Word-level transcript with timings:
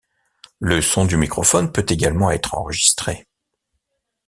Le 0.57 0.81
son 0.81 1.05
du 1.05 1.15
microphone 1.15 1.71
peut 1.71 1.85
également 1.87 2.31
être 2.31 2.55
enregistré. 2.55 3.27